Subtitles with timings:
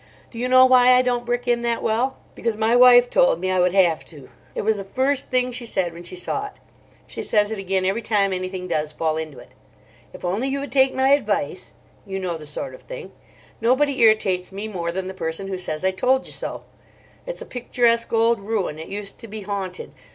[0.31, 2.17] Do you know why I don't brick in that well?
[2.33, 4.31] Because my wife told me I would have to.
[4.55, 6.53] It was the first thing she said when she saw it.
[7.05, 9.49] She says it again every time anything does fall into it.
[10.11, 13.11] 'If only you would take my advice'—you know the sort of thing.
[13.61, 16.63] Nobody irritates me more than the person who says, 'I told you so.'
[17.27, 19.91] It's a picturesque old ruin: it used to be haunted.